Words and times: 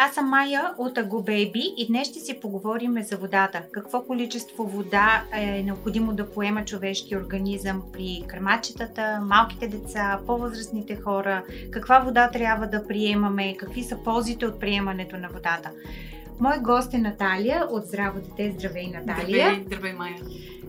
Аз 0.00 0.14
съм 0.14 0.28
Майя 0.28 0.74
от 0.78 0.96
Baby 0.96 1.74
и 1.76 1.86
днес 1.86 2.08
ще 2.08 2.18
си 2.20 2.40
поговорим 2.40 3.02
за 3.02 3.16
водата. 3.16 3.62
Какво 3.72 4.02
количество 4.02 4.64
вода 4.64 5.24
е 5.32 5.62
необходимо 5.62 6.12
да 6.12 6.30
поема 6.30 6.64
човешки 6.64 7.16
организъм 7.16 7.82
при 7.92 8.24
кърмачетата, 8.28 9.20
малките 9.22 9.68
деца, 9.68 10.20
по-възрастните 10.26 10.96
хора, 10.96 11.44
каква 11.70 11.98
вода 11.98 12.30
трябва 12.30 12.66
да 12.66 12.86
приемаме, 12.86 13.56
какви 13.56 13.82
са 13.82 13.96
ползите 14.04 14.46
от 14.46 14.60
приемането 14.60 15.16
на 15.16 15.28
водата. 15.28 15.70
Мой 16.40 16.58
гост 16.58 16.94
е 16.94 16.98
Наталия 16.98 17.66
от 17.70 17.86
Здраво 17.86 18.20
дете. 18.20 18.54
Здравей, 18.58 18.86
Наталия! 18.86 19.46
Здравей, 19.46 19.64
здравей 19.66 19.92
Майя! 19.92 20.16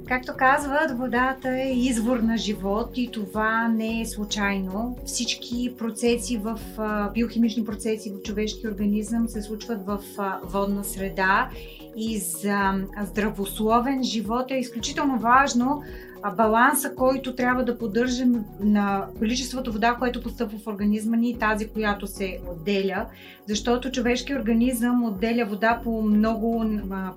Както 0.09 0.33
казват, 0.37 0.97
водата 0.97 1.49
е 1.49 1.71
извор 1.73 2.19
на 2.19 2.37
живот 2.37 2.89
и 2.95 3.11
това 3.11 3.67
не 3.67 4.01
е 4.01 4.05
случайно. 4.05 4.97
Всички 5.05 5.75
процеси 5.77 6.37
в 6.37 6.59
биохимични 7.13 7.65
процеси 7.65 8.11
в 8.11 8.21
човешки 8.21 8.67
организъм 8.67 9.27
се 9.27 9.41
случват 9.41 9.85
в 9.85 9.99
водна 10.43 10.83
среда 10.83 11.49
и 11.95 12.17
за 12.17 12.87
здравословен 13.03 14.03
живот 14.03 14.51
е 14.51 14.55
изключително 14.55 15.19
важно 15.19 15.83
баланса, 16.37 16.95
който 16.95 17.35
трябва 17.35 17.63
да 17.63 17.77
поддържаме 17.77 18.39
на 18.59 19.05
количеството 19.17 19.71
вода, 19.71 19.95
което 19.99 20.23
постъпва 20.23 20.59
в 20.59 20.67
организма 20.67 21.17
ни 21.17 21.29
и 21.29 21.37
тази, 21.37 21.67
която 21.67 22.07
се 22.07 22.39
отделя, 22.51 23.05
защото 23.47 23.91
човешки 23.91 24.35
организъм 24.35 25.03
отделя 25.03 25.45
вода 25.45 25.81
по 25.83 26.01
много 26.01 26.65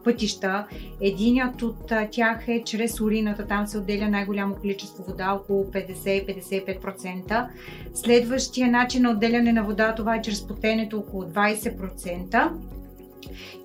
пътища. 0.04 0.66
Единият 1.00 1.62
от 1.62 1.92
тях 2.10 2.48
е 2.48 2.62
чрез 2.64 3.00
урината, 3.00 3.46
там 3.46 3.66
се 3.66 3.78
отделя 3.78 4.08
най-голямо 4.08 4.54
количество 4.54 5.04
вода, 5.04 5.32
около 5.32 5.64
50-55%. 5.64 7.46
Следващия 7.94 8.70
начин 8.70 9.02
на 9.02 9.10
отделяне 9.10 9.52
на 9.52 9.64
вода, 9.64 9.94
това 9.94 10.16
е 10.16 10.22
чрез 10.22 10.46
потенето, 10.46 10.98
около 10.98 11.22
20%. 11.22 12.50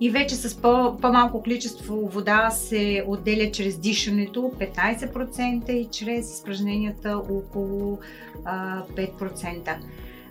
И 0.00 0.10
вече 0.10 0.34
с 0.34 0.56
по- 0.56 0.96
по-малко 0.96 1.42
количество 1.42 2.08
вода 2.08 2.50
се 2.50 3.04
отделя 3.06 3.50
чрез 3.50 3.78
дишането 3.78 4.52
15% 4.58 5.70
и 5.70 5.88
чрез 5.90 6.34
изпражненията 6.34 7.16
около 7.16 7.98
а, 8.44 8.82
5%. 8.96 9.76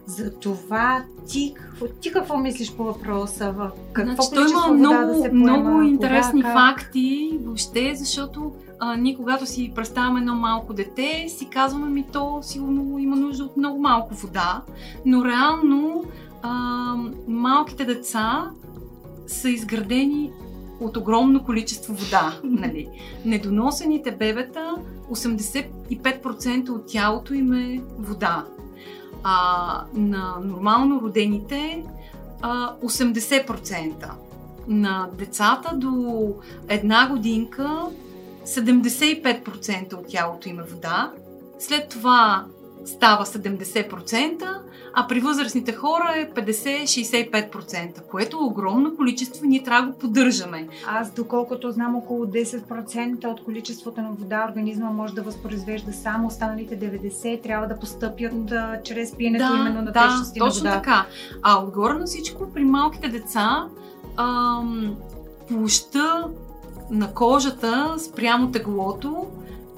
За 0.05 0.39
това 0.39 1.03
ти, 1.28 1.53
ти 2.02 2.11
какво 2.11 2.38
мислиш 2.38 2.73
по 2.73 2.83
въпроса? 2.83 3.55
Какво 3.94 4.23
значи, 4.23 4.36
количество 4.36 4.73
има 4.73 4.78
вода 4.78 5.02
много, 5.02 5.14
да 5.14 5.23
се 5.23 5.30
поема? 5.30 5.58
Много 5.58 5.81
интересни 5.81 6.42
вода, 6.42 6.53
факти 6.53 7.39
въобще, 7.44 7.95
защото 7.95 8.53
а, 8.80 8.95
ние 8.95 9.16
когато 9.16 9.45
си 9.45 9.72
представяме 9.75 10.20
едно 10.20 10.36
малко 10.36 10.73
дете, 10.73 11.25
си 11.28 11.50
казваме 11.50 11.89
ми 11.89 12.05
то 12.14 12.39
сигурно 12.42 13.00
има 13.00 13.16
нужда 13.16 13.44
от 13.44 13.58
много 13.58 13.80
малко 13.80 14.14
вода, 14.14 14.61
но 15.05 15.25
реално 15.25 16.03
а, 16.42 16.95
малките 17.28 17.86
деца 17.86 18.52
са 19.28 19.50
изградени 19.50 20.31
от 20.80 20.97
огромно 20.97 21.44
количество 21.44 21.94
вода. 21.94 22.39
Нали? 22.44 22.88
Недоносените 23.25 24.11
бебета, 24.11 24.75
85% 25.11 26.70
от 26.70 26.88
тялото 26.88 27.33
им 27.33 27.53
е 27.53 27.81
вода. 28.00 28.45
А 29.23 29.83
на 29.94 30.36
нормално 30.44 31.02
родените 31.02 31.83
а, 32.42 32.75
80%. 32.75 34.09
На 34.67 35.09
децата 35.17 35.75
до 35.75 36.33
една 36.70 37.09
годинка 37.09 37.86
75% 38.45 39.94
от 39.94 40.08
тялото 40.08 40.49
им 40.49 40.59
е 40.59 40.64
вода. 40.64 41.11
След 41.59 41.89
това 41.89 42.45
става 42.87 43.25
70%, 43.25 44.59
а 44.93 45.08
при 45.08 45.20
възрастните 45.20 45.73
хора 45.73 46.14
е 46.15 46.30
50-65%, 46.30 48.02
което 48.02 48.37
е 48.37 48.45
огромно 48.45 48.95
количество 48.95 49.45
и 49.45 49.48
ние 49.48 49.64
трябва 49.64 49.87
да 49.87 49.93
го 49.93 49.99
поддържаме. 49.99 50.67
Аз, 50.87 51.11
доколкото 51.11 51.71
знам, 51.71 51.95
около 51.95 52.26
10% 52.26 53.26
от 53.26 53.43
количеството 53.43 54.02
на 54.02 54.11
вода 54.11 54.45
организма 54.49 54.89
може 54.89 55.14
да 55.14 55.21
възпроизвежда 55.21 55.93
само, 55.93 56.27
останалите 56.27 56.80
90% 56.80 57.43
трябва 57.43 57.67
да 57.67 57.80
постъпят 57.80 58.45
да, 58.45 58.80
чрез 58.83 59.15
пиенето 59.15 59.53
да, 59.53 59.59
именно 59.59 59.81
на 59.81 59.92
да, 59.92 60.08
течности 60.08 60.39
точно 60.39 60.64
на 60.64 60.70
вода. 60.70 60.81
така. 60.81 61.05
А 61.43 61.64
отгоре 61.64 61.93
на 61.93 62.05
всичко, 62.05 62.53
при 62.53 62.64
малките 62.64 63.08
деца, 63.08 63.67
ам, 64.17 64.95
площа 65.47 66.27
на 66.92 67.14
кожата 67.14 67.95
спрямо 67.99 68.52
теглото 68.52 69.27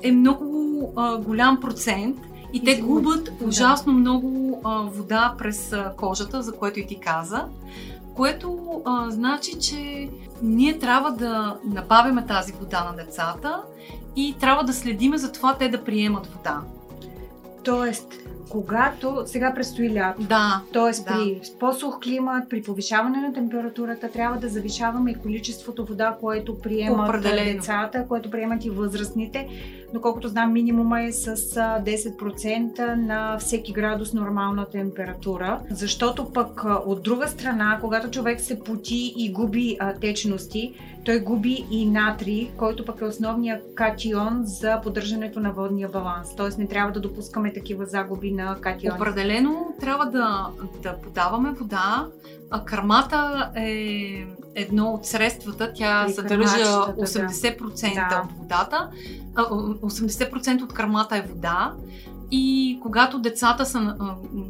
е 0.03 0.12
много 0.12 0.94
а, 0.96 1.18
голям 1.18 1.59
процент 1.59 2.18
и 2.54 2.64
те 2.64 2.82
губят 2.82 3.30
ужасно 3.42 3.94
много 3.94 4.62
а, 4.64 4.82
вода 4.82 5.36
през 5.38 5.74
а, 5.74 5.94
кожата, 5.98 6.42
за 6.44 6.52
което 6.52 6.80
и 6.80 6.88
ти 6.88 7.00
каза, 7.00 7.46
което 8.16 8.82
а, 8.86 9.10
значи, 9.10 9.60
че 9.60 10.10
ние 10.42 10.80
трябва 10.80 11.12
да 11.12 11.58
набавяме 11.66 12.26
тази 12.26 12.54
вода 12.54 12.84
на 12.84 13.06
децата 13.06 13.62
и 14.16 14.36
трябва 14.40 14.64
да 14.64 14.74
следиме 14.74 15.18
за 15.18 15.32
това 15.32 15.58
те 15.58 15.70
да 15.70 15.84
приемат 15.84 16.28
вода. 16.28 16.62
Тоест, 17.64 18.14
когато 18.50 19.24
сега 19.26 19.54
предстои 19.54 19.94
лято, 19.94 20.22
да, 20.22 20.62
т.е. 20.74 21.04
да. 21.04 21.06
при 21.06 21.42
по-сух 21.60 22.00
климат, 22.00 22.50
при 22.50 22.64
повишаване 22.64 23.18
на 23.18 23.34
температурата, 23.34 24.12
трябва 24.12 24.38
да 24.38 24.50
завишаваме 24.50 25.12
и 25.12 25.16
количеството 25.16 25.86
вода, 25.86 26.18
което 26.22 26.60
приемат 26.60 27.10
Определено. 27.10 27.60
децата, 27.60 28.06
което 28.08 28.32
приемат 28.32 28.66
и 28.66 28.70
възрастните. 28.70 29.48
Доколкото 29.94 30.28
знам, 30.28 30.54
минимума 30.54 31.04
е 31.04 31.12
с 31.12 31.36
10% 31.36 32.96
на 32.96 33.38
всеки 33.38 33.74
градус 33.74 34.14
нормална 34.14 34.66
температура. 34.66 35.60
Защото 35.72 36.34
пък 36.34 36.64
от 36.86 37.04
друга 37.04 37.28
страна, 37.28 37.78
когато 37.81 38.12
човек 38.12 38.42
се 38.42 38.60
поти 38.60 39.14
и 39.18 39.31
губи 39.31 39.78
а, 39.80 39.94
течности, 39.94 40.74
той 41.06 41.20
губи 41.20 41.66
и 41.72 41.86
натрий, 41.86 42.50
който 42.58 42.86
пък 42.86 43.02
е 43.02 43.06
основният 43.06 43.76
катион 43.76 44.42
за 44.44 44.81
поддържането 44.84 45.40
на 45.40 45.52
водния 45.52 45.90
баланс. 45.90 46.36
Тоест 46.36 46.58
не 46.58 46.68
трябва 46.68 46.92
да 46.92 47.00
допускаме 47.00 47.54
такива 47.54 47.86
загуби 47.86 48.31
на 48.44 48.62
катиони. 48.62 48.96
Определено 48.96 49.74
трябва 49.80 50.06
да, 50.06 50.48
да 50.84 50.98
подаваме 50.98 51.52
вода. 51.52 52.08
А 52.52 52.66
кърмата 52.66 53.52
е 53.56 54.26
едно 54.56 54.90
от 54.90 55.06
средствата. 55.06 55.74
Тя 55.76 56.04
При 56.06 56.14
съдържа 56.14 56.66
80% 56.98 57.94
да. 58.10 58.24
от 58.26 58.38
водата. 58.38 58.90
80% 59.36 60.64
от 60.64 60.74
кърмата 60.74 61.18
е 61.18 61.22
вода. 61.22 61.74
И 62.32 62.80
когато 62.82 63.20
децата 63.20 63.66
са, 63.66 63.96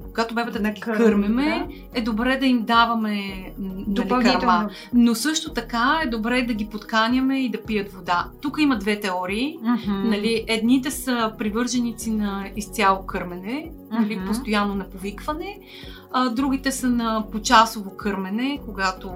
когато 0.09 0.35
бебета 0.35 0.59
ги 0.71 0.81
кърмиме, 0.81 1.67
да. 1.93 1.99
е 1.99 2.01
добре 2.01 2.37
да 2.37 2.45
им 2.45 2.65
даваме 2.65 3.51
нали, 3.57 4.07
кърма. 4.07 4.69
Но 4.93 5.15
също 5.15 5.53
така 5.53 6.01
е 6.03 6.07
добре 6.07 6.41
да 6.41 6.53
ги 6.53 6.65
подканяме 6.65 7.39
и 7.39 7.49
да 7.49 7.61
пият 7.63 7.93
вода. 7.93 8.27
Тук 8.41 8.57
има 8.59 8.77
две 8.77 8.99
теории. 8.99 9.57
Mm-hmm. 9.63 10.03
Нали, 10.03 10.45
едните 10.47 10.91
са 10.91 11.33
привърженици 11.37 12.11
на 12.11 12.45
изцяло 12.55 13.05
кърмене, 13.05 13.71
нали, 13.91 14.17
mm-hmm. 14.17 14.27
постоянно 14.27 14.75
на 14.75 14.89
повикване, 14.89 15.59
а 16.11 16.29
другите 16.29 16.71
са 16.71 16.89
на 16.89 17.23
почасово 17.31 17.97
кърмене, 17.97 18.59
когато 18.65 19.11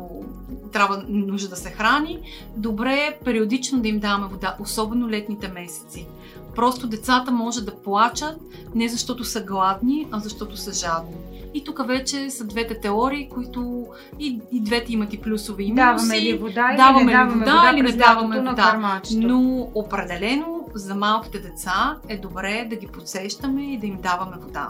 трябва 0.72 1.04
нужда 1.08 1.50
да 1.50 1.56
се 1.56 1.72
храни. 1.72 2.20
Добре 2.58 2.94
е 2.94 3.18
периодично 3.26 3.82
да 3.82 3.88
им 3.88 4.00
даваме 4.00 4.28
вода, 4.28 4.56
особено 4.60 5.10
летните 5.10 5.48
месеци. 5.48 6.08
Просто 6.56 6.88
децата 6.88 7.32
може 7.32 7.66
да 7.66 7.76
плачат 7.76 8.36
не 8.76 8.88
защото 8.90 9.24
са 9.24 9.44
гладни, 9.44 10.08
а 10.12 10.20
защото 10.20 10.58
са 10.58 10.74
жадни. 10.74 11.16
И 11.54 11.64
тук 11.64 11.88
вече 11.88 12.30
са 12.30 12.44
двете 12.44 12.80
теории, 12.80 13.30
които 13.30 13.88
и, 14.20 14.40
и 14.52 14.62
двете 14.62 14.94
имат 14.94 15.14
и 15.14 15.22
плюсове 15.22 15.64
и 15.64 15.72
минуси. 15.72 16.08
Даваме 16.08 16.22
ли 16.22 16.38
вода 16.38 16.76
даваме 16.78 17.02
или 17.02 17.06
не 17.06 17.12
даваме 17.12 17.40
вода, 17.40 17.56
вода 17.56 17.72
или 17.74 17.82
не 17.82 17.92
даваме 17.92 18.40
вода. 18.40 19.02
Но 19.12 19.70
определено 19.76 20.68
за 20.74 20.96
малките 20.96 21.40
деца 21.40 21.98
е 22.10 22.18
добре 22.18 22.68
да 22.70 22.76
ги 22.76 22.88
подсещаме 22.88 23.74
и 23.74 23.78
да 23.78 23.88
им 23.88 23.98
даваме 24.02 24.38
вода. 24.42 24.70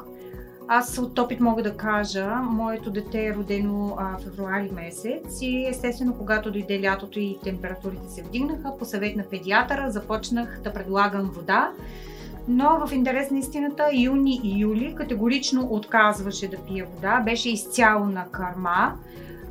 Аз 0.76 0.98
от 0.98 1.20
опит 1.20 1.40
мога 1.40 1.64
да 1.64 1.78
кажа, 1.78 2.36
моето 2.36 2.92
дете 2.92 3.26
е 3.26 3.34
родено 3.34 3.96
а, 4.00 4.18
февруари 4.18 4.72
месец 4.76 5.42
и 5.42 5.66
естествено, 5.68 6.14
когато 6.18 6.52
дойде 6.52 6.82
лятото 6.82 7.20
и 7.20 7.38
температурите 7.44 8.10
се 8.10 8.24
вдигнаха, 8.24 8.78
по 8.78 8.86
съвет 8.86 9.16
на 9.16 9.24
педиатъра 9.24 9.92
започнах 9.92 10.60
да 10.64 10.74
предлагам 10.74 11.32
вода. 11.36 11.72
Но 12.48 12.88
в 12.88 12.94
интерес 12.94 13.32
на 13.32 13.40
истината, 13.40 13.90
юни 13.94 14.42
и 14.44 14.62
юли 14.62 14.96
категорично 14.96 15.68
отказваше 15.72 16.48
да 16.48 16.58
пие 16.58 16.84
вода, 16.84 17.22
беше 17.26 17.50
изцяло 17.50 18.06
на 18.06 18.26
карма, 18.32 18.94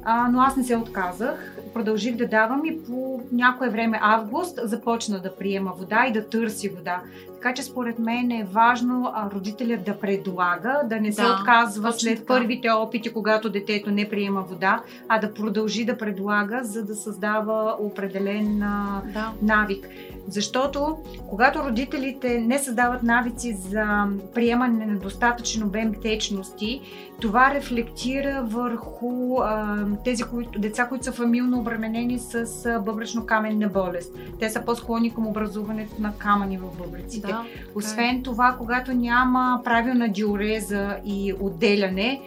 а, 0.05 0.29
но 0.29 0.41
аз 0.41 0.57
не 0.57 0.65
се 0.65 0.77
отказах. 0.77 1.57
Продължих 1.75 2.17
да 2.17 2.29
давам 2.29 2.65
и 2.65 2.83
по 2.85 3.21
някое 3.33 3.69
време 3.69 3.99
август 4.03 4.59
започна 4.63 5.21
да 5.21 5.37
приема 5.37 5.73
вода 5.79 6.07
и 6.09 6.13
да 6.13 6.29
търси 6.29 6.69
вода. 6.69 7.03
Така 7.43 7.55
че 7.55 7.63
според 7.63 7.99
мен 7.99 8.31
е 8.31 8.47
важно 8.53 9.13
а, 9.15 9.31
родителят 9.31 9.85
да 9.85 9.99
предлага, 9.99 10.81
да 10.85 11.01
не 11.01 11.09
да, 11.09 11.15
се 11.15 11.23
отказва 11.27 11.93
след 11.93 12.19
така. 12.19 12.27
първите 12.27 12.71
опити, 12.71 13.13
когато 13.13 13.51
детето 13.51 13.91
не 13.91 14.09
приема 14.09 14.43
вода, 14.43 14.83
а 15.09 15.19
да 15.19 15.35
продължи 15.35 15.85
да 15.85 15.99
предлага, 15.99 16.61
за 16.63 16.85
да 16.85 16.95
създава 16.95 17.77
определен 17.81 18.63
а, 18.63 19.03
да. 19.13 19.33
навик. 19.43 19.89
Защото 20.29 20.99
когато 21.29 21.65
родителите 21.65 22.41
не 22.41 22.59
създават 22.59 23.03
навици 23.03 23.53
за 23.53 24.07
приемане 24.35 24.87
на 24.87 24.99
достатъчен 24.99 25.63
обем 25.63 25.95
течности, 26.03 26.81
това 27.21 27.55
рефлектира 27.55 28.43
върху 28.45 29.41
а, 29.41 29.87
тези 30.05 30.23
които, 30.23 30.59
деца, 30.59 30.87
които 30.89 31.05
са 31.05 31.13
фамилно 31.13 31.59
обременени 31.59 32.19
с 32.19 32.45
бъбречно-каменна 32.85 33.69
болест. 33.69 34.13
Те 34.41 34.51
са 34.51 34.65
по-склонни 34.65 35.15
към 35.15 35.27
образуването 35.27 35.95
на 35.99 36.13
камъни 36.19 36.59
в 36.59 36.79
бъбреците. 36.79 37.27
Да, 37.27 37.32
Освен 37.75 38.17
е. 38.17 38.23
това, 38.23 38.55
когато 38.59 38.93
няма 38.93 39.61
правилна 39.65 40.09
диуреза 40.09 40.97
и 41.05 41.35
отделяне, 41.41 42.21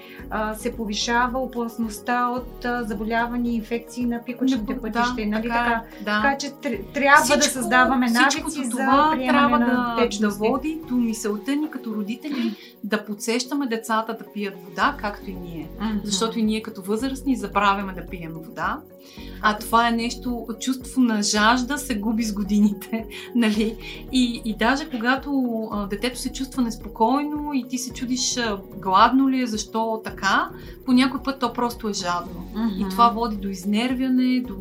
се 0.58 0.76
повишава 0.76 1.40
опасността 1.40 2.28
от 2.30 2.66
а, 2.66 2.84
заболявания 2.84 3.54
и 3.54 3.56
инфекции 3.56 4.06
на 4.06 4.24
пикочните 4.26 4.78
пътища. 4.82 5.16
Да, 5.18 5.26
нали 5.26 5.48
така, 5.48 5.84
е, 6.00 6.04
Да. 6.04 6.22
така 6.22 6.38
че 6.38 6.52
трябва 6.94 7.24
всичко, 7.24 7.40
да 7.40 7.46
създаваме 7.46 8.10
навици 8.10 8.64
за 8.64 8.78
приемане 8.78 9.28
трябва 9.28 9.60
на 9.60 9.96
да, 10.00 10.20
да 10.20 10.30
води 10.30 10.80
до 10.90 10.96
мисълта 10.96 11.56
ни 11.56 11.70
като 11.70 11.96
родители 11.96 12.56
да 12.84 13.06
подсещаме 13.06 13.68
децата 13.68 14.18
да 14.18 14.32
пият 14.34 14.56
вода, 14.64 14.96
както 14.98 15.30
и 15.30 15.34
ние. 15.34 15.70
Mm-hmm. 15.82 16.04
Защото 16.04 16.40
и 16.40 16.44
ние 16.44 16.62
като 16.62 16.82
възрастни 16.82 17.36
забравяме 17.36 17.94
да 17.94 18.08
пием 18.08 18.34
вода. 18.34 18.80
А 19.42 19.58
това 19.58 19.88
е 19.88 19.92
нещо, 19.92 20.48
чувство 20.60 21.02
на 21.02 21.24
жажда 21.24 21.78
се 21.78 21.96
губи 21.96 22.24
с 22.24 22.34
годините. 22.34 23.06
Нали? 23.36 23.78
И, 24.12 24.42
и 24.46 24.56
даже 24.58 24.90
когато 24.96 25.62
а, 25.72 25.88
детето 25.88 26.20
се 26.20 26.32
чувства 26.32 26.64
неспокойно 26.64 27.54
и 27.54 27.68
ти 27.68 27.78
се 27.78 27.94
чудиш 27.94 28.38
а, 28.38 28.58
гладно 28.78 29.30
ли 29.30 29.42
е, 29.42 29.48
защо 29.48 30.02
така, 30.04 30.50
по 30.86 30.94
някой 30.94 31.24
път 31.24 31.40
то 31.40 31.54
просто 31.54 31.90
е 31.90 31.94
жадно. 31.94 32.48
Mm-hmm. 32.56 32.88
И 32.88 32.90
това 32.90 33.10
води 33.10 33.36
до 33.36 33.48
изнервяне, 33.48 34.40
до 34.48 34.56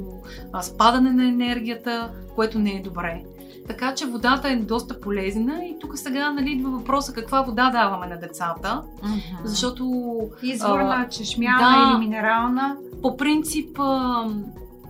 а, 0.52 0.62
спадане 0.62 1.10
на 1.10 1.28
енергията, 1.28 2.10
което 2.34 2.58
не 2.58 2.70
е 2.70 2.82
добре. 2.82 3.22
Така 3.68 3.94
че 3.94 4.06
водата 4.06 4.48
е 4.48 4.56
доста 4.56 5.00
полезна 5.00 5.64
и 5.64 5.76
тук 5.80 5.98
сега 5.98 6.32
нали, 6.32 6.50
идва 6.50 6.70
въпроса 6.70 7.12
каква 7.12 7.42
вода 7.42 7.70
даваме 7.70 8.06
на 8.06 8.20
децата. 8.20 8.82
Mm-hmm. 9.02 9.44
Защото... 9.44 10.14
Изворна, 10.42 11.08
чешмяна 11.10 11.58
да, 11.58 11.90
или 11.90 12.08
минерална? 12.08 12.76
По 13.02 13.16
принцип 13.16 13.78
а, 13.78 14.24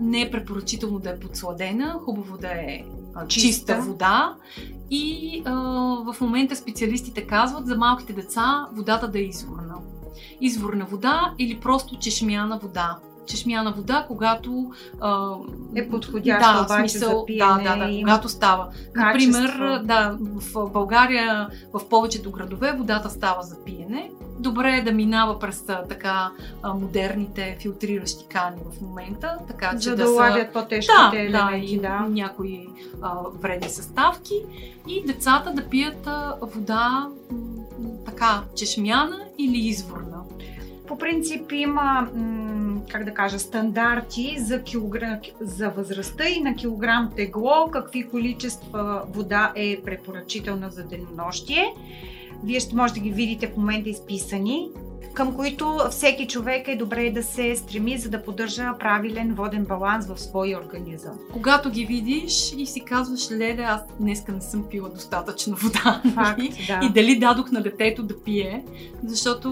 не 0.01 0.23
е 0.23 0.31
препоръчително 0.31 0.99
да 0.99 1.11
е 1.11 1.19
подсладена, 1.19 1.93
хубаво 2.05 2.39
да 2.39 2.49
е 2.49 2.85
чиста. 3.29 3.49
чиста 3.49 3.81
вода. 3.81 4.35
И 4.91 5.43
а, 5.45 5.53
в 6.13 6.17
момента 6.21 6.57
специалистите 6.57 7.27
казват 7.27 7.67
за 7.67 7.77
малките 7.77 8.13
деца 8.13 8.67
водата 8.73 9.09
да 9.09 9.19
е 9.19 9.23
изворна. 9.23 9.75
Изворна 10.41 10.85
вода 10.85 11.35
или 11.39 11.61
просто 11.61 11.99
чешмяна 11.99 12.59
вода 12.59 12.99
чешмяна 13.27 13.73
вода, 13.73 14.05
когато 14.09 14.71
а, 15.01 15.35
е 15.75 15.89
подходяща 15.89 16.53
да, 16.53 16.65
обаче 16.65 16.89
смисъл, 16.89 17.19
за 17.19 17.27
пиене. 17.27 17.63
Да, 17.65 17.77
да, 17.77 17.87
да, 17.87 17.99
когато 18.01 18.29
става. 18.29 18.69
Качество. 18.93 19.43
Например, 19.43 19.81
да, 19.85 20.17
в 20.21 20.71
България, 20.71 21.49
в 21.73 21.89
повечето 21.89 22.31
градове 22.31 22.73
водата 22.73 23.11
става 23.11 23.43
за 23.43 23.65
пиене. 23.65 24.11
Добре 24.45 24.77
е 24.77 24.83
да 24.83 24.93
минава 24.93 25.39
през 25.39 25.65
така 25.89 26.31
модерните 26.75 27.57
филтриращи 27.61 28.25
кани 28.29 28.57
в 28.73 28.81
момента, 28.81 29.39
така 29.49 29.71
че 29.73 29.89
за 29.89 29.97
да, 29.97 30.05
да 30.05 30.09
са... 30.09 30.49
по-тежките 30.53 31.11
да, 31.11 31.21
елементи, 31.21 31.77
да, 31.77 31.83
да. 31.83 32.09
някои 32.09 32.69
а, 33.03 33.15
вредни 33.43 33.69
съставки 33.69 34.35
и 34.89 35.03
децата 35.07 35.53
да 35.53 35.69
пият 35.69 36.07
а, 36.07 36.35
вода 36.43 37.09
така 38.05 38.43
чешмяна 38.57 39.19
или 39.39 39.59
изворна. 39.59 40.21
По 40.87 40.99
принцип 40.99 41.53
има, 41.53 42.09
как 42.91 43.05
да 43.05 43.15
кажа, 43.15 43.39
стандарти 43.39 44.37
за, 44.39 44.63
килограм, 44.63 45.19
за 45.41 45.71
възрастта 45.71 46.29
и 46.29 46.41
на 46.41 46.55
килограм 46.55 47.11
тегло, 47.17 47.71
какви 47.73 48.09
количества 48.09 49.03
вода 49.09 49.53
е 49.57 49.81
препоръчителна 49.85 50.71
за 50.71 50.85
денонощие. 50.85 51.75
Вие 52.45 52.61
ще 52.61 52.77
можете 52.77 53.01
да 53.01 53.05
ги 53.05 53.13
видите 53.13 53.49
в 53.49 53.57
момента 53.57 53.91
изписани 53.91 54.69
към 55.13 55.37
които 55.37 55.79
всеки 55.91 56.27
човек 56.27 56.69
е 56.69 56.77
добре 56.77 57.11
да 57.11 57.23
се 57.23 57.57
стреми, 57.57 57.99
за 57.99 58.11
да 58.11 58.23
поддържа 58.23 58.75
правилен 58.79 59.35
воден 59.35 59.65
баланс 59.65 60.07
в 60.07 60.21
своя 60.21 60.59
организъм. 60.59 61.13
Когато 61.33 61.71
ги 61.71 61.87
видиш 61.87 62.55
и 62.57 62.67
си 62.67 62.81
казваш, 62.81 63.31
леле, 63.31 63.63
аз 63.63 63.81
днеска 64.01 64.33
не 64.33 64.41
съм 64.41 64.65
пила 64.71 64.89
достатъчно 64.89 65.57
вода. 65.57 66.03
Факт, 66.15 66.41
да. 66.67 66.81
И 66.83 66.93
дали 66.93 67.19
дадох 67.19 67.51
на 67.51 67.63
детето 67.63 68.03
да 68.03 68.21
пие, 68.21 68.65
защото 69.05 69.51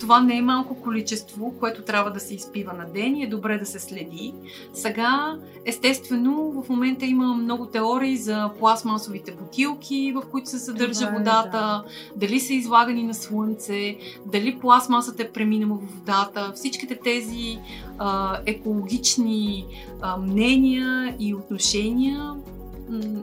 това 0.00 0.20
не 0.20 0.36
е 0.36 0.42
малко 0.42 0.80
количество, 0.80 1.54
което 1.60 1.82
трябва 1.82 2.10
да 2.10 2.20
се 2.20 2.34
изпива 2.34 2.72
на 2.72 2.84
ден 2.84 3.16
и 3.16 3.22
е 3.22 3.26
добре 3.26 3.58
да 3.58 3.66
се 3.66 3.78
следи. 3.80 4.34
Сега, 4.74 5.36
естествено, 5.64 6.62
в 6.62 6.68
момента 6.68 7.06
има 7.06 7.34
много 7.34 7.66
теории 7.66 8.16
за 8.16 8.50
пластмасовите 8.58 9.32
бутилки, 9.32 10.12
в 10.16 10.22
които 10.30 10.50
се 10.50 10.58
съдържа 10.58 11.06
Добре, 11.06 11.18
водата, 11.18 11.50
да. 11.50 11.84
дали 12.16 12.40
са 12.40 12.52
излагани 12.52 13.02
на 13.02 13.14
слънце, 13.14 13.96
дали 14.26 14.58
пластмасовите 14.58 14.73
пластмасата 14.74 15.22
е 15.22 15.32
преминала 15.32 15.78
в 15.78 15.94
водата, 15.94 16.52
всичките 16.54 16.96
тези 16.96 17.58
а, 17.98 18.38
екологични 18.46 19.66
а, 20.00 20.16
мнения 20.16 21.16
и 21.20 21.34
отношения 21.34 22.34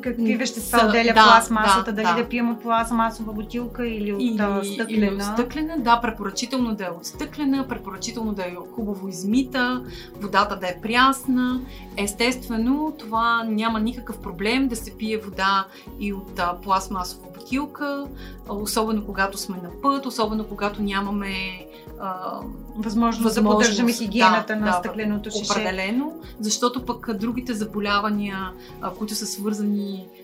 Какви 0.01 0.37
вещества 0.37 0.85
отделя 0.87 1.13
да, 1.13 1.23
пластмасата? 1.23 1.91
Да, 1.91 1.91
дали 1.91 2.15
да. 2.15 2.23
да 2.23 2.29
пием 2.29 2.51
от 2.51 2.61
пластмасова 2.61 3.33
бутилка 3.33 3.87
или 3.87 4.13
от 4.13 4.21
или, 4.21 4.73
стъклена? 4.73 5.05
Или 5.05 5.15
от 5.15 5.23
стъклена, 5.23 5.75
да, 5.79 6.01
препоръчително 6.01 6.75
да 6.75 6.85
е 6.85 6.89
от 6.89 7.05
стъклена, 7.05 7.67
препоръчително 7.67 8.33
да 8.33 8.41
е 8.41 8.55
хубаво 8.75 9.07
измита, 9.07 9.83
водата 10.21 10.55
да 10.55 10.67
е 10.67 10.77
прясна. 10.81 11.61
Естествено, 11.97 12.93
това 12.99 13.43
няма 13.43 13.79
никакъв 13.79 14.17
проблем 14.17 14.67
да 14.67 14.75
се 14.75 14.97
пие 14.97 15.17
вода 15.17 15.65
и 15.99 16.13
от 16.13 16.39
а, 16.39 16.53
пластмасова 16.63 17.27
бутилка, 17.39 18.05
особено 18.49 19.05
когато 19.05 19.37
сме 19.37 19.57
на 19.57 19.69
път, 19.81 20.05
особено 20.05 20.43
когато 20.43 20.81
нямаме 20.81 21.65
а, 21.99 22.39
възможност, 22.77 23.23
възможност 23.23 23.35
да 23.35 23.43
поддържаме 23.43 23.93
хигиената 23.93 24.53
да, 24.53 24.59
на 24.59 24.65
да, 24.65 24.73
стъкленото 24.73 25.31
шише. 25.31 25.51
Определено, 25.51 26.13
защото 26.39 26.85
пък 26.85 27.09
другите 27.13 27.53
заболявания, 27.53 28.51
а, 28.81 28.89
които 28.89 29.15
са 29.15 29.25
свързани 29.25 29.50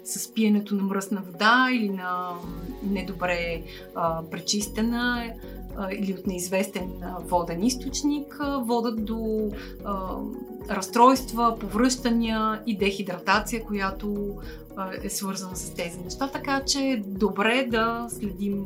с 0.03 0.33
пиенето 0.33 0.75
на 0.75 0.83
мръсна 0.83 1.21
вода 1.31 1.67
или 1.73 1.89
на 1.89 2.29
недобре 2.83 3.63
а, 3.95 4.23
пречистена 4.31 5.23
а, 5.77 5.91
или 5.91 6.13
от 6.13 6.27
неизвестен 6.27 6.91
воден 7.19 7.63
източник, 7.63 8.37
а, 8.39 8.57
водят 8.57 9.05
до 9.05 9.51
а, 9.85 10.15
разстройства, 10.69 11.57
повръщания 11.59 12.61
и 12.65 12.77
дехидратация, 12.77 13.63
която 13.63 14.35
е 15.03 15.09
свързана 15.09 15.55
с 15.55 15.73
тези 15.73 15.99
неща, 15.99 16.27
така 16.27 16.61
че 16.65 16.79
е 16.79 16.97
добре 16.97 17.67
да 17.71 18.07
следим 18.09 18.65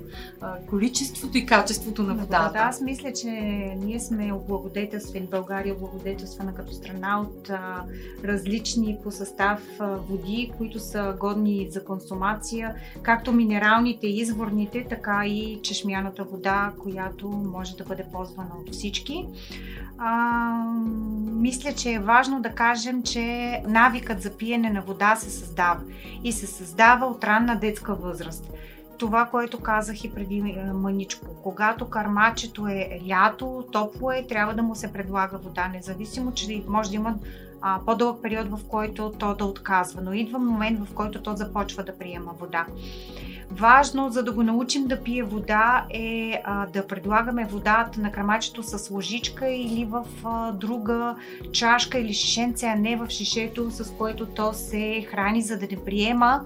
количеството 0.69 1.37
и 1.37 1.45
качеството 1.45 2.03
на 2.03 2.13
водата. 2.13 2.51
Да, 2.53 2.59
аз 2.59 2.81
мисля, 2.81 3.13
че 3.13 3.29
ние 3.77 3.99
сме 3.99 4.33
облагодетелствени, 4.33 5.27
България 5.27 5.71
е 5.71 5.73
облагодетелствана 5.73 6.53
като 6.53 6.73
страна 6.73 7.21
от 7.21 7.49
а, 7.49 7.83
различни 8.23 8.97
по 9.03 9.11
състав 9.11 9.59
води, 9.79 10.51
които 10.57 10.79
са 10.79 11.15
годни 11.19 11.67
за 11.71 11.83
консумация, 11.83 12.75
както 13.01 13.31
минералните, 13.31 14.07
изворните, 14.07 14.85
така 14.89 15.25
и 15.25 15.59
чешмяната 15.61 16.23
вода, 16.23 16.73
която 16.79 17.27
може 17.27 17.75
да 17.75 17.83
бъде 17.83 18.05
ползвана 18.11 18.51
от 18.61 18.73
всички. 18.73 19.27
А, 20.03 20.63
мисля, 21.31 21.73
че 21.73 21.91
е 21.91 21.99
важно 21.99 22.41
да 22.41 22.49
кажем, 22.49 23.03
че 23.03 23.61
навикът 23.67 24.21
за 24.21 24.37
пиене 24.37 24.69
на 24.69 24.81
вода 24.81 25.15
се 25.15 25.29
създава 25.29 25.79
и 26.23 26.31
се 26.31 26.47
създава 26.47 27.05
от 27.05 27.23
ранна 27.23 27.55
детска 27.55 27.95
възраст. 27.95 28.51
Това, 28.97 29.25
което 29.25 29.59
казах 29.59 30.03
и 30.03 30.13
преди 30.13 30.37
е, 30.37 30.73
мъничко. 30.73 31.25
Когато 31.43 31.89
кармачето 31.89 32.67
е 32.67 33.01
лято, 33.09 33.65
топло 33.71 34.11
е, 34.11 34.27
трябва 34.27 34.53
да 34.53 34.63
му 34.63 34.75
се 34.75 34.93
предлага 34.93 35.37
вода, 35.37 35.67
независимо, 35.67 36.33
че 36.33 36.63
може 36.67 36.89
да 36.89 36.95
има 36.95 37.15
а, 37.61 37.79
по-дълъг 37.85 38.21
период, 38.21 38.47
в 38.47 38.59
който 38.67 39.11
то 39.19 39.35
да 39.35 39.45
отказва. 39.45 40.01
Но 40.01 40.13
идва 40.13 40.39
момент, 40.39 40.79
в 40.87 40.93
който 40.93 41.21
то 41.21 41.35
започва 41.35 41.83
да 41.83 41.97
приема 41.97 42.33
вода. 42.39 42.65
Важно, 43.51 44.09
за 44.09 44.23
да 44.23 44.31
го 44.31 44.43
научим 44.43 44.87
да 44.87 45.03
пие 45.03 45.23
вода, 45.23 45.85
е 45.89 46.41
а, 46.43 46.67
да 46.67 46.87
предлагаме 46.87 47.45
водата 47.45 47.99
на 47.99 48.11
крамачето 48.11 48.63
с 48.63 48.91
ложичка 48.91 49.49
или 49.49 49.85
в 49.85 50.05
а, 50.23 50.51
друга 50.51 51.15
чашка 51.51 51.99
или 51.99 52.13
шишенце, 52.13 52.65
а 52.65 52.75
не 52.75 52.95
в 52.95 53.09
шишето, 53.09 53.71
с 53.71 53.91
което 53.97 54.25
то 54.25 54.53
се 54.53 55.07
храни, 55.11 55.41
за 55.41 55.57
да 55.57 55.67
не 55.71 55.85
приема 55.85 56.41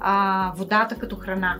а, 0.00 0.52
водата 0.56 0.94
като 0.94 1.16
храна. 1.16 1.58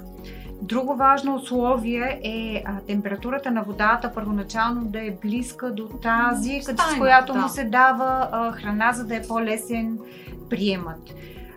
Друго 0.63 0.97
важно 0.97 1.35
условие 1.35 2.21
е 2.25 2.63
а, 2.67 2.81
температурата 2.81 3.51
на 3.51 3.63
водата 3.63 4.13
първоначално 4.15 4.85
да 4.85 5.07
е 5.07 5.11
близка 5.23 5.73
до 5.73 5.89
тази, 5.89 6.61
Стайна, 6.63 6.83
с 6.83 6.99
която 6.99 7.33
да. 7.33 7.39
му 7.39 7.49
се 7.49 7.65
дава 7.65 8.29
а, 8.33 8.53
храна, 8.53 8.93
за 8.93 9.05
да 9.05 9.17
е 9.17 9.23
по-лесен 9.23 9.99
приемат. 10.51 11.15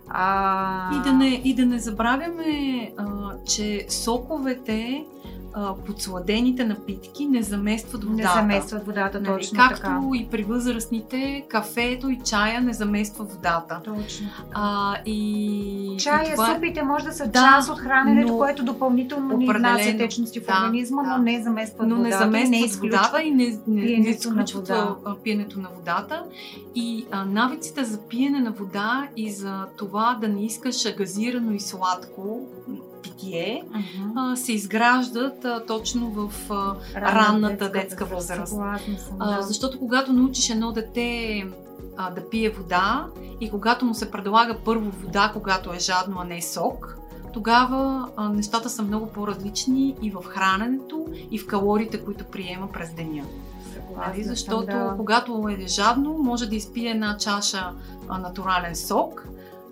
А... 0.07 0.89
И, 0.95 1.03
да 1.03 1.13
не, 1.13 1.41
и 1.43 1.53
да 1.53 1.65
не 1.65 1.79
забравяме, 1.79 2.91
а, 2.97 3.05
че 3.45 3.85
соковете 3.89 5.05
подсладените 5.85 6.65
напитки 6.65 7.25
не 7.25 7.41
заместват 7.41 8.03
водата. 8.03 8.23
Не 8.27 8.41
заместват 8.41 8.85
водата, 8.85 9.21
нали? 9.21 9.33
точно 9.33 9.59
Както 9.59 9.81
така. 9.81 10.01
и 10.15 10.27
при 10.31 10.43
възрастните, 10.43 11.45
кафето 11.47 12.09
и 12.09 12.19
чая 12.25 12.61
не 12.61 12.73
замества 12.73 13.25
водата. 13.25 13.79
Точно. 13.83 14.27
А, 14.53 14.95
и, 15.05 15.95
Чая, 15.99 16.29
и 16.29 16.31
това... 16.31 16.51
Е- 16.51 16.55
супите 16.55 16.83
може 16.83 17.05
да 17.05 17.11
са 17.11 17.27
да, 17.27 17.39
част 17.39 17.69
от 17.69 17.79
храненето, 17.79 18.31
но... 18.31 18.37
което 18.37 18.63
допълнително 18.63 19.37
ни 19.37 19.47
внася 19.47 19.97
течности 19.97 20.39
в 20.39 20.43
организма, 20.49 21.03
да, 21.03 21.09
но 21.09 21.23
не 21.23 21.43
заместват 21.43 21.87
но 21.87 21.95
водата. 21.95 22.09
не 22.09 22.23
заместват 22.23 22.83
не 22.83 22.89
водата 22.89 23.23
и 23.23 23.31
не, 23.31 23.59
не, 23.67 23.81
не 23.97 24.09
изключват 24.09 24.71
пиенето 25.23 25.59
на 25.59 25.69
водата. 25.75 26.23
И 26.75 27.05
а, 27.11 27.25
навиците 27.25 27.83
за 27.83 27.99
пиене 28.01 28.39
на 28.39 28.51
вода 28.51 29.07
и 29.15 29.31
за 29.31 29.65
това 29.77 30.17
да 30.21 30.27
не 30.27 30.45
искаш 30.45 30.95
газирано 30.95 31.51
и 31.51 31.59
сладко 31.59 32.47
питие 33.15 33.63
uh-huh. 33.71 34.33
а, 34.33 34.35
се 34.35 34.53
изграждат 34.53 35.45
а, 35.45 35.65
точно 35.65 36.09
в 36.09 36.33
а, 36.49 36.75
ранната 36.95 37.69
детска, 37.69 37.79
детска 37.79 38.05
възраст. 38.05 38.51
Съм, 38.51 38.59
да. 38.59 38.79
а, 39.19 39.41
защото 39.41 39.79
когато 39.79 40.13
научиш 40.13 40.49
едно 40.49 40.71
дете 40.71 41.43
а, 41.97 42.09
да 42.09 42.29
пие 42.29 42.49
вода 42.49 43.07
и 43.41 43.49
когато 43.49 43.85
му 43.85 43.93
се 43.93 44.11
предлага 44.11 44.57
първо 44.65 44.91
вода, 44.91 45.31
когато 45.33 45.73
е 45.73 45.79
жадно, 45.79 46.15
а 46.19 46.23
не 46.23 46.41
сок, 46.41 46.97
тогава 47.33 48.09
а, 48.15 48.29
нещата 48.29 48.69
са 48.69 48.81
много 48.81 49.07
по-различни 49.07 49.95
и 50.01 50.11
в 50.11 50.23
храненето, 50.23 51.05
и 51.31 51.39
в 51.39 51.47
калориите, 51.47 52.03
които 52.03 52.23
приема 52.23 52.71
през 52.71 52.93
деня. 52.93 53.23
Нали? 53.97 54.23
Защото 54.23 54.65
да. 54.65 54.93
когато 54.97 55.49
е 55.59 55.67
жадно, 55.67 56.17
може 56.17 56.49
да 56.49 56.55
изпие 56.55 56.89
една 56.89 57.17
чаша 57.17 57.71
а, 58.09 58.17
натурален 58.17 58.75
сок, 58.75 59.27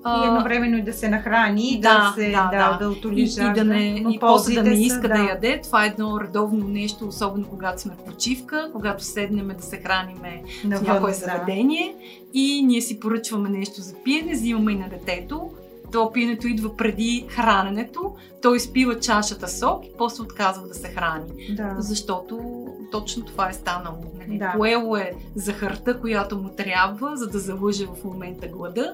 и 0.08 0.28
едновременно 0.28 0.78
и 0.78 0.82
да 0.82 0.94
се 0.94 1.10
нахрани, 1.10 1.80
да, 1.82 1.98
да 1.98 2.14
се 2.16 2.32
да, 2.32 2.50
да, 2.52 2.78
да 2.78 2.90
отоли 2.90 3.22
и, 3.22 3.24
и, 3.24 3.54
да 3.54 3.64
не, 3.64 4.04
и 4.10 4.20
после 4.20 4.54
да 4.54 4.64
не 4.64 4.86
иска 4.86 5.02
да. 5.02 5.08
да 5.08 5.24
яде. 5.24 5.62
Това 5.64 5.86
е 5.86 5.88
едно 5.88 6.20
редовно 6.20 6.68
нещо, 6.68 7.08
особено 7.08 7.46
когато 7.50 7.82
сме 7.82 7.94
в 7.94 8.06
почивка, 8.06 8.70
когато 8.72 9.04
седнем 9.04 9.52
да 9.58 9.64
се 9.64 9.78
храниме 9.78 10.44
Навън, 10.64 10.86
в 10.86 10.88
някое 10.88 11.14
заведение 11.14 11.96
да. 11.98 12.40
и 12.40 12.64
ние 12.64 12.82
си 12.82 13.00
поръчваме 13.00 13.50
нещо 13.50 13.82
за 13.82 13.96
пиене, 14.04 14.34
взимаме 14.34 14.72
и 14.72 14.76
на 14.76 14.90
детето. 14.90 15.50
То 15.92 16.12
пиенето 16.12 16.48
идва 16.48 16.78
преди 16.78 17.26
храненето, 17.30 18.16
той 18.42 18.58
изпива 18.58 19.00
чашата 19.00 19.48
сок 19.48 19.86
и 19.86 19.92
после 19.98 20.24
отказва 20.24 20.68
да 20.68 20.74
се 20.74 20.88
храни. 20.88 21.56
Да. 21.56 21.76
Защото 21.80 22.63
точно 22.94 23.26
това 23.26 23.50
е 23.50 23.54
станало. 23.54 24.04
Нали? 24.20 24.38
Да. 24.38 24.54
Поело 24.56 24.98
е 24.98 25.12
захарта, 25.36 26.00
която 26.00 26.38
му 26.38 26.50
трябва, 26.50 27.18
за 27.18 27.28
да 27.28 27.40
залъже 27.40 27.86
в 27.86 28.04
момента 28.04 28.48
глада 28.48 28.94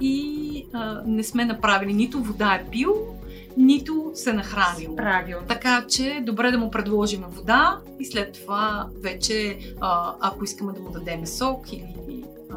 и 0.00 0.66
а, 0.72 1.02
не 1.06 1.24
сме 1.24 1.44
направили 1.44 1.92
нито 1.92 2.22
вода 2.22 2.54
е 2.54 2.70
пил, 2.70 3.16
нито 3.56 4.10
се 4.14 4.32
нахранил. 4.32 4.96
Правилно. 4.96 5.46
Така 5.48 5.84
че 5.88 6.22
добре 6.26 6.50
да 6.50 6.58
му 6.58 6.70
предложим 6.70 7.24
вода 7.28 7.78
и 8.00 8.04
след 8.04 8.32
това 8.32 8.86
вече, 9.02 9.58
а, 9.80 10.14
ако 10.20 10.44
искаме 10.44 10.72
да 10.72 10.80
му 10.80 10.90
дадем 10.90 11.26
сок 11.26 11.72
или 11.72 12.24
а, 12.50 12.56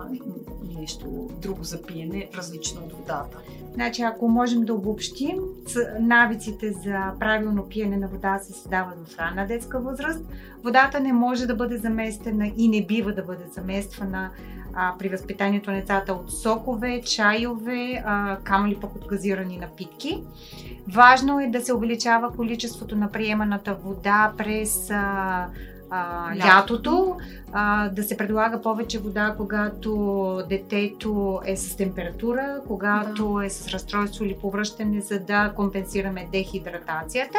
нещо 0.80 1.30
друго 1.42 1.63
за 1.63 1.82
пиене, 1.82 2.30
различно 2.38 2.82
от 2.86 2.94
водата. 2.94 3.38
Значи, 3.74 4.01
ако 4.01 4.27
можем 4.27 4.65
да 4.65 4.74
обобщим, 4.74 5.38
навиците 6.00 6.72
за 6.72 7.12
правилно 7.20 7.65
пиене 7.70 7.98
на 7.98 8.08
вода 8.08 8.39
се 8.39 8.53
създават 8.53 9.08
в 9.08 9.20
ранна 9.20 9.48
детска 9.48 9.80
възраст. 9.80 10.25
Водата 10.63 11.00
не 11.00 11.13
може 11.13 11.46
да 11.46 11.56
бъде 11.56 11.77
заместена 11.77 12.51
и 12.58 12.68
не 12.68 12.86
бива 12.86 13.13
да 13.13 13.24
бъде 13.24 13.44
замествана 13.56 14.30
а, 14.74 14.94
при 15.00 15.10
възпитанието 15.10 15.72
на 15.72 15.77
децата 15.77 16.13
от 16.13 16.32
сокове, 16.32 17.01
чайове, 17.01 18.03
а, 18.06 18.38
камо 18.44 18.75
пък 18.82 18.96
от 18.96 19.08
газирани 19.08 19.58
напитки. 19.58 20.24
Важно 20.88 21.39
е 21.39 21.48
да 21.48 21.62
се 21.62 21.74
увеличава 21.74 22.32
количеството 22.36 22.96
на 22.96 23.12
приеманата 23.12 23.75
вода 23.84 24.34
през 24.38 24.89
а, 24.92 25.48
а, 25.93 26.35
лятото, 26.35 27.17
а, 27.51 27.89
да 27.89 28.03
се 28.03 28.17
предлага 28.17 28.62
повече 28.62 29.00
вода, 29.00 29.33
когато 29.38 30.43
детето 30.50 31.41
е 31.45 31.57
с 31.57 31.75
температура, 31.75 32.62
когато 32.67 33.33
да. 33.33 33.45
е 33.45 33.50
с 33.50 33.67
разстройство 33.67 34.25
или 34.25 34.35
повръщане, 34.41 35.01
за 35.01 35.19
да 35.19 35.53
компенсираме 35.55 36.27
дехидратацията. 36.31 37.38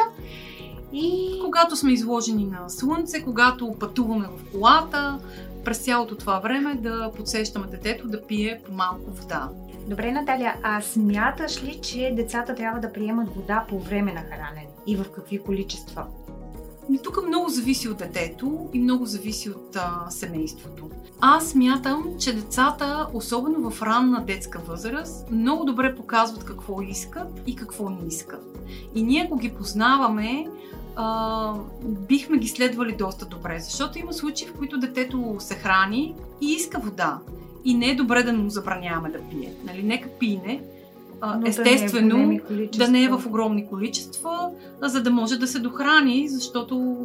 И 0.93 1.39
когато 1.43 1.75
сме 1.75 1.93
изложени 1.93 2.45
на 2.45 2.69
слънце, 2.69 3.23
когато 3.23 3.75
пътуваме 3.79 4.27
в 4.27 4.51
колата, 4.51 5.19
през 5.65 5.77
цялото 5.77 6.15
това 6.15 6.39
време 6.39 6.75
да 6.75 7.11
подсещаме 7.17 7.67
детето 7.67 8.07
да 8.07 8.27
пие 8.27 8.61
по 8.65 8.71
малко 8.71 9.11
вода. 9.11 9.49
Добре, 9.87 10.11
Наталия, 10.11 10.55
а 10.63 10.81
смяташ 10.81 11.63
ли, 11.63 11.79
че 11.81 12.13
децата 12.15 12.55
трябва 12.55 12.79
да 12.79 12.93
приемат 12.93 13.35
вода 13.35 13.65
по 13.69 13.79
време 13.79 14.13
на 14.13 14.21
хранене 14.21 14.67
и 14.87 14.95
в 14.95 15.05
какви 15.15 15.39
количества? 15.39 16.05
Ми 16.89 16.99
тук 17.03 17.27
много 17.27 17.49
зависи 17.49 17.89
от 17.89 17.97
детето 17.97 18.69
и 18.73 18.79
много 18.79 19.05
зависи 19.05 19.49
от 19.49 19.75
а, 19.75 20.09
семейството. 20.09 20.89
Аз 21.21 21.49
смятам, 21.49 22.05
че 22.19 22.35
децата, 22.35 23.07
особено 23.13 23.69
в 23.69 23.81
ранна 23.81 24.23
детска 24.25 24.59
възраст, 24.59 25.31
много 25.31 25.65
добре 25.65 25.95
показват 25.95 26.43
какво 26.43 26.81
искат 26.81 27.41
и 27.47 27.55
какво 27.55 27.89
не 27.89 28.07
искат. 28.07 28.59
И 28.95 29.03
ние, 29.03 29.23
ако 29.25 29.37
ги 29.37 29.53
познаваме, 29.53 30.47
а, 30.95 31.53
бихме 31.83 32.37
ги 32.37 32.47
следвали 32.47 32.95
доста 32.95 33.25
добре, 33.25 33.59
защото 33.59 33.99
има 33.99 34.13
случаи, 34.13 34.47
в 34.47 34.53
които 34.53 34.77
детето 34.77 35.35
се 35.39 35.55
храни 35.55 36.15
и 36.41 36.51
иска 36.51 36.79
вода. 36.79 37.19
И 37.63 37.73
не 37.73 37.89
е 37.89 37.95
добре 37.95 38.23
да 38.23 38.33
му 38.33 38.49
забраняваме 38.49 39.09
да 39.09 39.19
пие. 39.19 39.53
Нали? 39.65 39.83
Нека 39.83 40.09
пине, 40.19 40.61
но 41.21 41.47
естествено, 41.47 42.09
да 42.09 42.25
не, 42.25 42.35
е 42.35 42.67
да 42.77 42.87
не 42.87 43.03
е 43.03 43.09
в 43.09 43.25
огромни 43.25 43.67
количества, 43.67 44.49
за 44.81 45.03
да 45.03 45.11
може 45.11 45.37
да 45.37 45.47
се 45.47 45.59
дохрани, 45.59 46.29
защото 46.29 46.97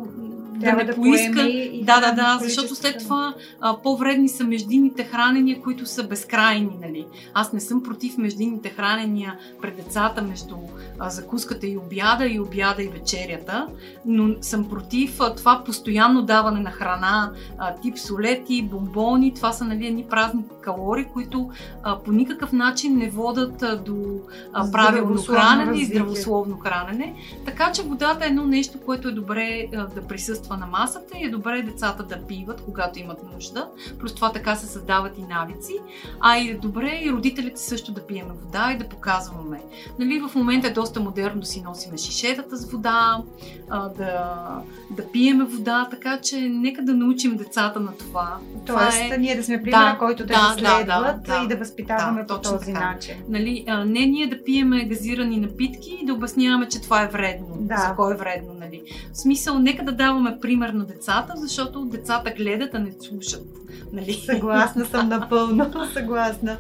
да 0.61 0.73
не 0.73 0.85
да 0.85 0.95
поиска. 0.95 1.49
Да, 1.83 2.01
да, 2.01 2.13
да, 2.13 2.39
защото 2.43 2.75
след 2.75 2.99
това 2.99 3.35
а, 3.61 3.77
по-вредни 3.83 4.29
са 4.29 4.45
междинните 4.45 5.05
хранения, 5.05 5.61
които 5.61 5.87
са 5.87 6.05
безкрайни. 6.05 6.79
Нали? 6.83 7.07
Аз 7.35 7.53
не 7.53 7.61
съм 7.61 7.83
против 7.83 8.19
междинните 8.19 8.69
хранения 8.69 9.39
пред 9.63 9.77
децата 9.77 10.23
между 10.23 10.57
а, 10.99 11.11
закуската 11.11 11.67
и 11.67 11.77
обяда, 11.77 12.27
и 12.27 12.41
обяда 12.41 12.83
и 12.83 12.89
вечерята, 12.89 13.67
но 14.07 14.35
съм 14.41 14.69
против 14.69 15.21
а, 15.21 15.35
това 15.35 15.63
постоянно 15.65 16.23
даване 16.23 16.61
на 16.61 16.71
храна, 16.71 17.33
а, 17.59 17.75
тип 17.75 17.99
солети, 17.99 18.63
бомбони. 18.63 19.35
Това 19.35 19.53
са 19.53 19.65
нали, 19.65 19.87
едни 19.87 20.05
празни 20.05 20.43
калории, 20.61 21.05
които 21.05 21.51
а, 21.83 21.99
по 21.99 22.13
никакъв 22.13 22.53
начин 22.53 22.97
не 22.97 23.11
водат 23.11 23.63
а, 23.63 23.77
до 23.77 24.21
а, 24.53 24.73
правилно 24.73 25.23
хранене 25.23 25.81
и 25.81 25.85
здравословно 25.85 26.59
хранене. 26.59 27.15
Така 27.45 27.73
че 27.73 27.83
водата 27.83 28.25
е 28.25 28.29
едно 28.29 28.47
нещо, 28.47 28.79
което 28.87 29.09
е 29.09 29.13
добре 29.13 29.67
а, 29.75 29.87
да 29.87 30.03
присъства 30.03 30.50
присъства 30.51 30.57
на 30.57 30.67
масата 30.67 31.19
и 31.19 31.25
е 31.25 31.31
добре 31.31 31.63
децата 31.63 32.03
да 32.03 32.27
пиват, 32.27 32.63
когато 32.65 32.99
имат 32.99 33.19
нужда. 33.35 33.69
Просто 33.99 34.17
това 34.17 34.33
така 34.33 34.57
се 34.57 34.67
създават 34.67 35.19
и 35.19 35.23
навици. 35.23 35.75
А 36.21 36.39
и 36.39 36.51
е 36.51 36.55
добре 36.55 37.01
и 37.05 37.13
родителите 37.13 37.61
също 37.61 37.93
да 37.93 38.07
пиеме 38.07 38.33
вода 38.45 38.73
и 38.73 38.79
да 38.79 38.89
показваме. 38.89 39.61
Нали, 39.99 40.21
в 40.21 40.35
момента 40.35 40.69
е 40.69 40.71
доста 40.71 41.01
модерно 41.01 41.41
да 41.41 41.47
си 41.47 41.63
носиме 41.63 41.99
шишетата 41.99 42.57
с 42.57 42.71
вода, 42.71 43.23
да, 43.69 44.63
да 44.91 45.13
пиеме 45.13 45.45
вода, 45.45 45.89
така 45.91 46.21
че 46.21 46.41
нека 46.41 46.83
да 46.83 46.95
научим 46.95 47.37
децата 47.37 47.81
на 47.81 47.93
това. 47.97 48.37
Тоест, 48.67 49.03
това 49.03 49.15
е... 49.15 49.19
ние 49.19 49.37
да 49.37 49.45
сме 49.45 49.63
пример, 49.63 49.79
да, 49.79 49.97
който 49.99 50.27
да, 50.27 50.35
да 50.35 50.55
следват 50.59 50.87
да, 50.87 51.39
да, 51.39 51.45
и 51.45 51.49
да 51.49 51.57
възпитаваме 51.57 52.21
да, 52.21 52.27
по 52.27 52.41
този 52.41 52.73
така. 52.73 52.93
начин. 52.93 53.15
Нали, 53.29 53.65
не 53.87 54.07
ние 54.07 54.27
да 54.27 54.45
пиеме 54.45 54.85
газирани 54.85 55.37
напитки 55.37 55.99
и 56.03 56.07
да 56.07 56.15
обясняваме, 56.15 56.69
че 56.69 56.81
това 56.81 57.03
е 57.03 57.09
вредно. 57.09 57.57
Да. 57.61 57.77
За 57.77 57.95
кой 57.97 58.15
е 58.15 58.17
вредно, 58.17 58.55
нали? 58.61 58.83
В 59.13 59.19
смисъл, 59.19 59.59
нека 59.59 59.85
да 59.85 59.93
даваме 59.93 60.40
пример 60.41 60.69
на 60.69 60.85
децата, 60.85 61.33
защото 61.37 61.85
децата 61.85 62.31
гледат, 62.31 62.75
а 62.75 62.79
не 62.79 62.93
слушат. 62.93 63.47
Нали? 63.93 64.13
Съгласна 64.13 64.85
съм 64.85 65.09
напълно, 65.09 65.71
съгласна. 65.93 66.59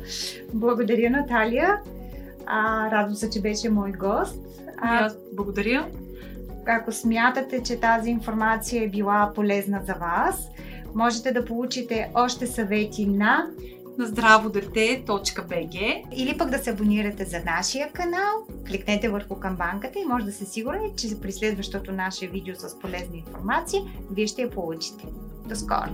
Благодаря, 0.55 1.11
Наталия. 1.11 1.77
А, 2.47 2.91
радвам 2.91 3.15
се, 3.15 3.31
че 3.31 3.41
беше 3.41 3.71
мой 3.71 3.93
гост. 3.93 4.39
А, 4.79 5.05
аз 5.05 5.17
благодаря. 5.33 5.87
Ако 6.67 6.93
смятате, 6.93 7.63
че 7.63 7.81
тази 7.81 8.11
информация 8.11 8.85
е 8.85 8.89
била 8.89 9.33
полезна 9.35 9.81
за 9.87 9.95
вас, 9.95 10.49
можете 10.95 11.33
да 11.33 11.45
получите 11.45 12.11
още 12.15 12.47
съвети 12.47 13.07
на 13.07 13.47
на 13.99 14.07
здраводете.bg 14.07 16.05
или 16.13 16.39
пък 16.39 16.51
да 16.51 16.59
се 16.59 16.71
абонирате 16.71 17.25
за 17.25 17.41
нашия 17.45 17.93
канал, 17.93 18.47
кликнете 18.67 19.09
върху 19.09 19.35
камбанката 19.35 19.99
и 19.99 20.05
може 20.05 20.25
да 20.25 20.33
се 20.33 20.45
сигурни, 20.45 20.93
че 20.97 21.21
при 21.21 21.33
следващото 21.33 21.93
наше 21.93 22.27
видео 22.27 22.55
с 22.57 22.79
полезна 22.79 23.17
информация, 23.17 23.83
вие 24.11 24.27
ще 24.27 24.43
я 24.43 24.51
получите. 24.51 25.05
До 25.49 25.57
скоро! 25.57 25.91